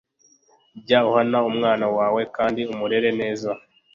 [0.85, 3.49] jya uhana umwana wawe kandi umurere neza